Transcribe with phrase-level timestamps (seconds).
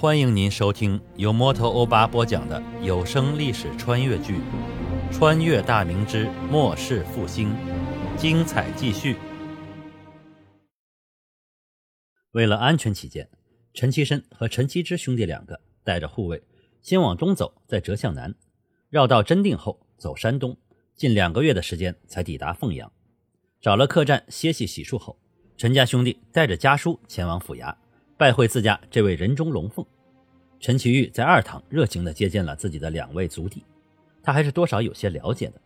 [0.00, 4.36] 欢迎您收听由摩托欧巴播讲的有声历史穿越剧
[5.12, 7.50] 《穿越大明之末世复兴》，
[8.16, 9.14] 精彩继续。
[12.30, 13.28] 为了安全起见，
[13.74, 16.42] 陈其深和陈其之兄弟两个带着护卫，
[16.80, 18.34] 先往东走，再折向南，
[18.88, 20.56] 绕到真定后走山东，
[20.96, 22.90] 近两个月的时间才抵达凤阳。
[23.60, 25.18] 找了客栈歇息洗漱后，
[25.58, 27.76] 陈家兄弟带着家书前往府衙。
[28.16, 29.82] 拜会自家这位人中龙凤，
[30.60, 33.64] 陈其玉在二堂热情地接见了自己的两位族弟，
[34.22, 35.60] 他还是多少有些了解的，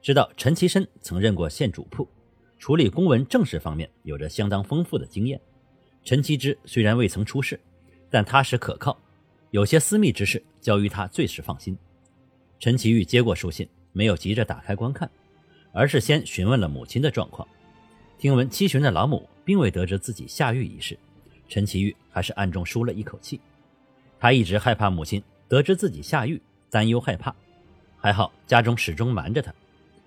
[0.00, 2.08] 知道陈其深曾任过县主簿，
[2.56, 5.40] 处理公文政事方面有着相当丰富的经验。
[6.04, 7.58] 陈其之虽然未曾出仕，
[8.08, 8.96] 但踏实可靠，
[9.50, 11.76] 有些私密之事交于他最是放心。
[12.60, 15.10] 陈其玉接过书信，没有急着打开观看，
[15.72, 17.46] 而是先询问了母亲的状况，
[18.16, 20.96] 听闻七旬的老母并未得知自己下狱一事。
[21.48, 23.40] 陈其玉还是暗中舒了一口气，
[24.20, 27.34] 他一直害怕母亲得知自己下狱，担忧害怕。
[27.96, 29.52] 还好家中始终瞒着他。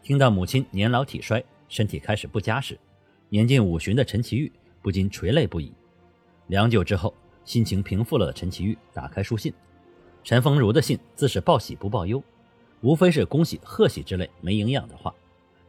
[0.00, 2.78] 听到母亲年老体衰，身体开始不佳时，
[3.28, 5.72] 年近五旬的陈其玉不禁垂泪不已。
[6.46, 7.12] 良久之后，
[7.44, 9.52] 心情平复了的陈其玉打开书信，
[10.22, 12.22] 陈丰如的信自是报喜不报忧，
[12.82, 15.12] 无非是恭喜贺喜之类没营养的话，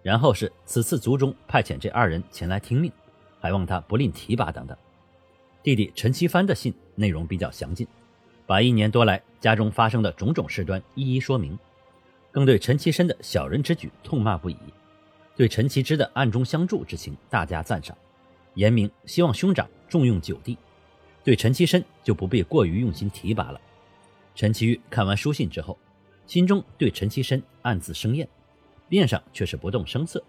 [0.03, 2.91] 然后是此次族中派遣这二人前来听命，
[3.39, 4.77] 还望他不吝提拔等等。
[5.63, 7.87] 弟弟陈其帆的信内容比较详尽，
[8.47, 11.59] 把一年多来家中发生的种种事端一一说明，
[12.31, 14.57] 更对陈其深的小人之举痛骂不已，
[15.35, 17.95] 对陈其之的暗中相助之情大加赞赏，
[18.55, 20.57] 言明希望兄长重用九弟，
[21.23, 23.59] 对陈其深就不必过于用心提拔了。
[24.33, 25.77] 陈其玉看完书信之后，
[26.25, 28.27] 心中对陈其深暗自生厌，
[28.87, 30.23] 面上却是不动声色，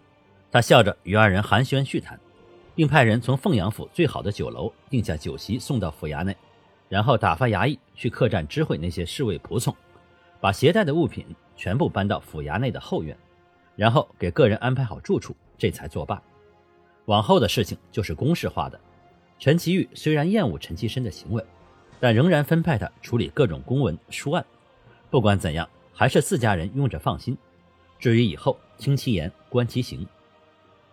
[0.50, 2.18] 他笑着与二人寒暄叙谈。
[2.74, 6.36] 并派人从凤阳府最好的酒楼订下酒席送到府衙内，
[6.88, 9.74] 然后打发衙役去客栈知会那些侍卫仆从，
[10.40, 11.26] 把携带的物品
[11.56, 13.16] 全部搬到府衙内的后院，
[13.76, 16.22] 然后给个人安排好住处，这才作罢。
[17.06, 18.78] 往后的事情就是公事化的。
[19.38, 21.44] 陈其玉虽然厌恶陈其深的行为，
[22.00, 24.44] 但仍然分派他处理各种公文书案。
[25.10, 27.36] 不管怎样，还是自家人用着放心。
[27.98, 30.06] 至于以后听其言，观其行。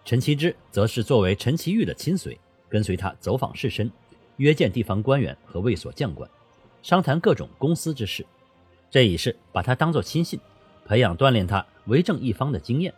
[0.04, 2.40] 陈其之则是作为陈其玉的亲随，
[2.70, 3.90] 跟随他走访士绅，
[4.38, 6.30] 约见地方官员和卫所将官，
[6.82, 8.26] 商谈各种公司之事。
[8.90, 10.40] 这已是把他当作亲信，
[10.86, 12.94] 培养锻炼他为政一方的经验。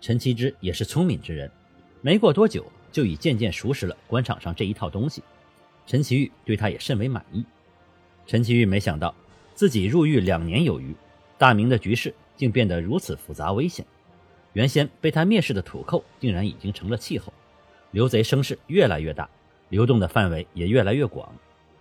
[0.00, 1.50] 陈其之也是聪明之人，
[2.00, 5.22] 没过多久就已渐渐熟识了官场上这一套东西。
[5.86, 7.44] 陈其玉对他也甚为满意。
[8.26, 9.14] 陈其玉没想到
[9.54, 10.94] 自己入狱两年有余，
[11.36, 13.84] 大明的局势竟变得如此复杂危险。
[14.52, 17.32] 原先被他蔑视的土寇，竟然已经成了气候；
[17.90, 19.28] 刘贼声势越来越大，
[19.70, 21.34] 流动的范围也越来越广，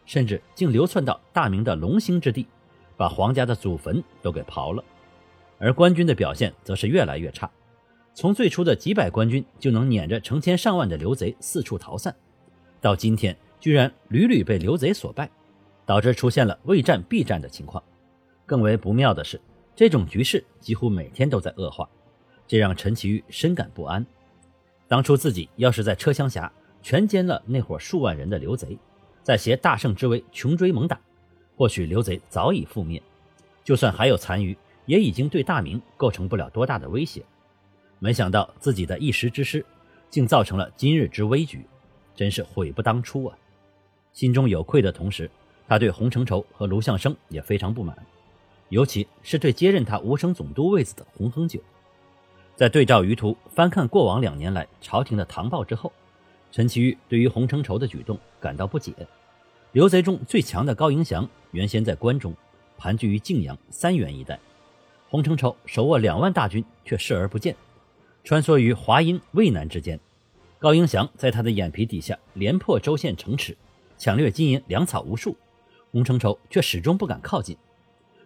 [0.06, 2.48] 甚至竟流窜到大明的龙兴之地，
[2.96, 4.84] 把皇家的祖坟都给刨了。
[5.58, 7.52] 而官军的表现则是越来越差，
[8.14, 12.16] 从最初的几百官军就能撵着成千上万的刘贼四处逃散，
[12.80, 15.30] 到今天居然屡屡被刘贼所败，
[15.86, 17.84] 导致出现了未战必战的情况。
[18.46, 19.40] 更为不妙的是，
[19.76, 21.88] 这种局势几乎每天都在恶化。
[22.48, 24.04] 这让陈其玉深感不安。
[24.88, 26.52] 当初自己要是在车厢峡
[26.82, 28.78] 全歼了那伙数万人的刘贼，
[29.24, 31.00] 再携大胜之威穷追猛打，
[31.56, 33.02] 或许刘贼早已覆灭。
[33.64, 37.24] 就算还有残余，也已经对大明构成不了多大的威胁。
[38.00, 39.64] 没想到自己的一时之失，
[40.10, 41.66] 竟造成了今日之危局，
[42.16, 43.38] 真是悔不当初啊！
[44.14, 45.30] 心中有愧的同时，
[45.68, 47.96] 他对洪承畴和卢象升也非常不满，
[48.70, 51.60] 尤其是对接任他吴省总督位子的洪亨九。
[52.56, 55.94] 在对照舆图、翻看过往两年来朝廷的唐报之后，
[56.52, 58.94] 陈其玉对于洪承畴的举动感到不解。
[59.72, 62.36] 刘贼中最强的高迎祥原先在关中，
[62.78, 64.40] 盘踞于泾阳、三原一带，
[65.10, 67.56] 洪承畴手握两万大军却视而不见，
[68.24, 70.00] 穿梭于华阴、渭南之间。
[70.58, 73.56] 高迎祥在他的眼皮底下连破州县城池，
[73.98, 75.38] 抢掠金银粮草无数，
[75.92, 77.56] 洪承畴却始终不敢靠近。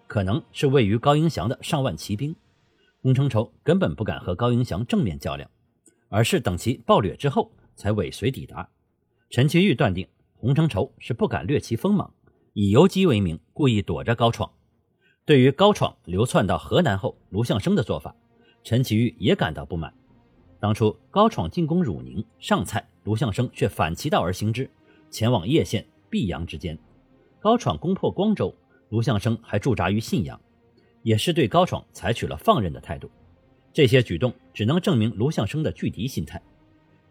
[0.08, 2.36] 可能是位于高迎祥的上万骑兵。
[3.02, 5.50] 洪承畴根本不敢和高迎祥正面较量，
[6.10, 8.70] 而是等其暴掠之后才尾随抵达。
[9.30, 12.14] 陈其玉断定洪承畴是不敢掠其锋芒，
[12.54, 14.52] 以游击为名故意躲着高闯。
[15.26, 18.16] 对于高闯流窜到河南后卢象升的做法，
[18.64, 19.94] 陈其玉也感到不满。
[20.60, 24.70] 当初高闯进攻汝宁、上蔡，卢象升却反其道而行之，
[25.10, 26.78] 前往叶县、泌阳之间。
[27.40, 28.54] 高闯攻破光州，
[28.90, 30.40] 卢象升还驻扎于信阳。
[31.02, 33.12] 也是对高闯采取了放任的态度，
[33.74, 36.42] 这些举动只能证明卢象升的拒敌心态。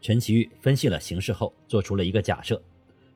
[0.03, 2.61] 陈其玉分析了形势后，做出了一个假设：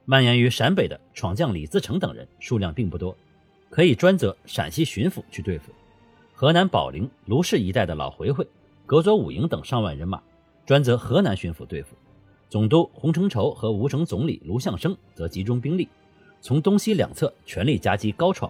[0.05, 3.15] 蔓延于陕北的闯将李自成等人数量并不多，
[3.69, 5.73] 可以专责陕西巡抚去对付；
[6.33, 8.47] 河南保陵、卢氏一带的老回回、
[8.87, 10.23] 葛佐武营等上万人马，
[10.65, 11.97] 专责河南巡抚对付；
[12.49, 15.89] 总督洪承畴和吴省总理卢象升则集中兵力，
[16.41, 18.49] 从东西两侧全力夹击高闯；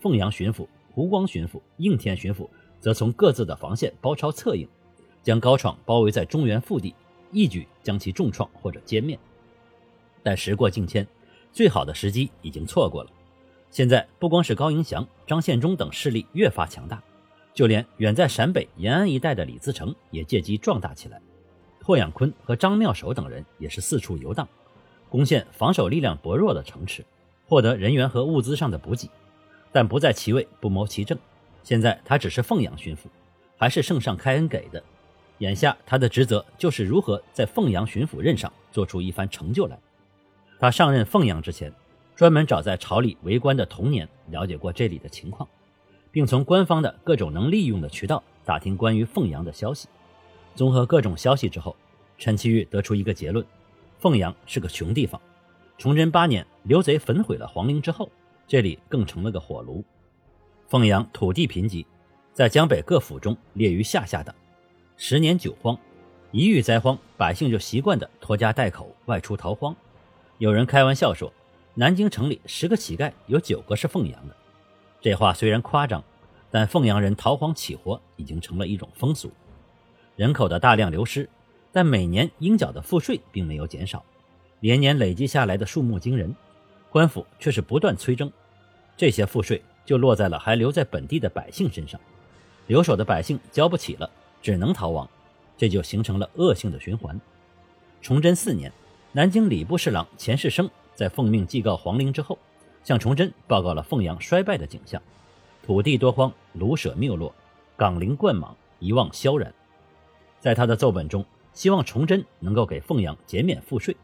[0.00, 2.48] 凤阳巡抚、湖广巡抚、应天巡抚
[2.80, 4.66] 则从各自的防线包抄策应，
[5.22, 6.92] 将高闯包围在中原腹地，
[7.32, 9.18] 一举将其重创或者歼灭。
[10.22, 11.06] 但时过境迁，
[11.52, 13.10] 最好的时机已经错过了。
[13.70, 17.02] 现在不光是高迎祥、张献忠等势力越发强大，
[17.52, 21.20] 就连远在陕北延安一带的李自成也借机壮大起来。
[21.82, 24.48] 霍养坤和张妙手等人也是四处游荡，
[25.08, 27.04] 攻陷防守力量薄弱的城池，
[27.46, 29.08] 获得人员和物资上的补给，
[29.70, 31.16] 但不在其位不谋其政。
[31.62, 33.02] 现在他只是凤阳巡抚，
[33.56, 34.82] 还是圣上开恩给的。
[35.38, 39.78] 眼下他的职责就是如何在凤阳巡抚任上做出一番成就来。
[40.58, 41.72] 他上任凤阳之前，
[42.14, 45.46] 专门找在朝里为官的童年了解过这里的情况，
[46.10, 49.88] 并从官方的各种能利用的渠道打听关于凤阳的消息。
[50.54, 51.76] 综合各种消息之后，
[52.16, 53.44] 陈其玉得出一个结论：
[53.98, 55.20] 凤阳是个穷地方。
[55.76, 58.10] 崇祯八年，刘贼焚毁了皇陵之后，
[58.48, 59.84] 这里更成了个火炉。
[60.68, 61.84] 凤阳土地贫瘠，
[62.32, 64.34] 在江北各府中列于下下等。
[64.98, 65.78] 十年九荒，
[66.30, 69.76] 一遇灾荒，百姓就习惯的拖家带口外出逃荒。
[70.38, 71.30] 有人开玩笑说，
[71.74, 74.34] 南京城里十个乞丐有九个是凤阳的。
[75.02, 76.02] 这话虽然夸张，
[76.50, 79.30] 但凤阳人逃荒起活已经成了一种风俗。
[80.16, 81.28] 人口的大量流失，
[81.72, 84.02] 但每年应缴的赋税并没有减少，
[84.60, 86.34] 连年累积下来的数目惊人，
[86.88, 88.32] 官府却是不断催征，
[88.96, 92.00] 这些赋税就落在了还留在本地的百姓身上。
[92.66, 94.10] 留守的百姓交不起了，
[94.46, 95.10] 只能逃亡，
[95.56, 97.20] 这就形成了恶性的循环。
[98.00, 98.72] 崇祯四年。
[99.10, 102.38] 南京礼部侍郎钱世生在奉命祭告皇陵之后，
[102.84, 105.02] 向崇祯报告了凤阳衰败的景象：
[105.64, 107.34] 土地多荒，庐舍谬落，
[107.76, 109.52] 岗陵冠莽，遗忘萧然。
[110.38, 113.96] 在他的奏本中，希望崇祯能够给凤阳减免赋税。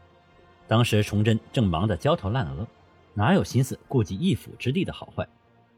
[0.67, 2.67] 当时崇祯正忙得焦头烂额，
[3.13, 5.25] 哪有心思顾及一府之地的好坏，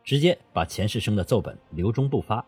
[0.03, 2.43] 直接把钱世生的奏本留中不发。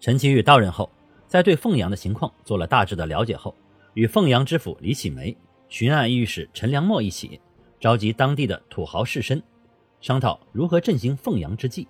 [0.00, 0.88] 陈其玉到任后，
[1.26, 3.54] 在对凤阳的情况做了大致的了解后，
[3.94, 5.36] 与凤阳知府李启梅。
[5.68, 7.40] 巡按御史陈良谟一起
[7.80, 9.42] 召集当地的土豪士绅，
[10.00, 11.88] 商讨如何振兴凤阳之计，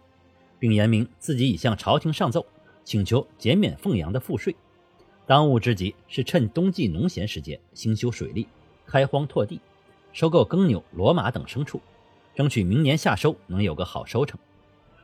[0.59, 2.47] 并言明自己已向朝廷上奏，
[2.85, 4.56] 请求减免凤阳的赋税。
[5.27, 8.49] 当务之急是趁冬季农闲时节兴修水利、
[8.87, 9.61] 开荒拓地、
[10.12, 11.79] 收购耕牛、骡马等牲畜，
[12.35, 14.41] 争取明年夏收能有个好收成。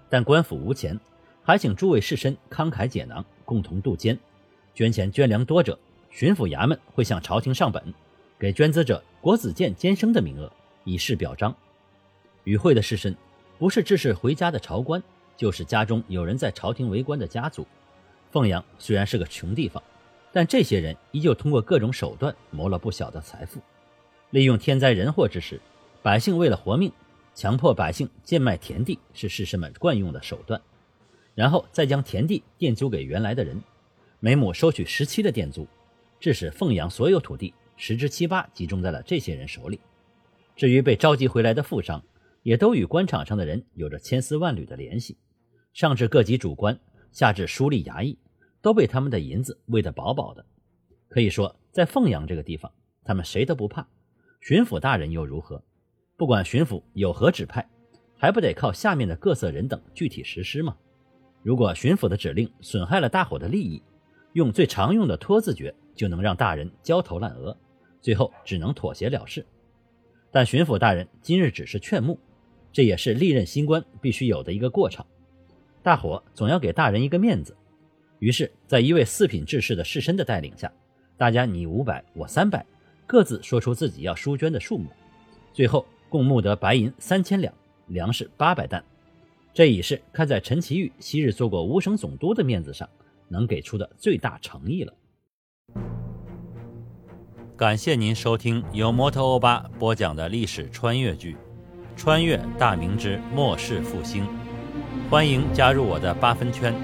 [0.09, 0.99] 但官府无钱，
[1.43, 4.19] 还请诸位士绅慷慨解囊，共同渡监。
[4.75, 5.79] 捐钱捐粮多者，
[6.09, 7.85] 巡抚衙门会向朝廷上本。
[8.39, 10.51] 给捐资者国子监监生的名额，
[10.85, 11.55] 以示表彰。
[12.45, 13.15] 与会的士绅，
[13.59, 15.03] 不是致仕回家的朝官，
[15.37, 17.67] 就是家中有人在朝廷为官的家族。
[18.31, 19.83] 凤阳虽然是个穷地方，
[20.33, 23.61] 但这些人依旧通过各种手段谋了不小的财富。
[24.31, 25.61] 利用天灾人祸之时，
[26.03, 26.91] 百姓为了活命，
[27.35, 30.59] 强迫百姓贱卖田地，是士绅们惯用的手段。
[31.35, 33.63] 然后再将田地佃租给原来的人，
[34.21, 35.67] 每亩收取十七的佃租，
[36.21, 37.55] 致使凤阳所有土地。
[37.75, 39.81] 十之七八集中在了这些人手里。
[40.55, 42.01] 至于被召集回来的富商，
[42.45, 45.17] 也都与官场上的人有着千丝万缕的联系。
[45.73, 46.79] 上至各级主官，
[47.11, 48.17] 下至书吏衙役，
[48.61, 50.45] 都被他们的银子喂得饱饱的。
[51.09, 52.71] 可以说，在凤阳这个地方，
[53.03, 53.89] 他们谁都不怕。
[54.41, 55.65] 巡抚大人又如何？
[56.17, 57.69] 不管巡抚有何指派，
[58.17, 60.77] 还不得靠下面的各色人等具体实施吗？
[61.43, 63.83] 如果巡抚的指令损害了大伙的利益，
[64.33, 67.57] 用最常用的拖字诀，就能让大人焦头烂额。
[68.01, 69.47] 最后只能妥协了事，
[70.33, 72.19] 但巡抚大人今日只是劝募，
[72.73, 75.05] 这也是历任新官必须有的一个过程。
[75.85, 77.57] 大伙总要给大人一个面子，
[78.19, 80.73] 于是，在一位四品制士的士绅的带领下，
[81.17, 82.67] 大家你五百，我三百，
[83.07, 84.91] 各自说出自己要书捐的数目，
[85.53, 87.55] 最后共募得白银三千两，
[87.87, 88.85] 粮食八百担。
[89.55, 92.89] 这已是看在陈其玉昔日做过五省总督的面子上，
[93.29, 94.95] 能给出的最大诚意了。
[97.55, 101.35] 感谢您收听由摩托欧巴播讲的历史穿越剧
[101.97, 104.25] 《穿越大明之末世复兴》，
[105.11, 106.75] 欢迎加入我的八分圈，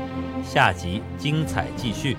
[0.45, 2.17] 下集精彩继续。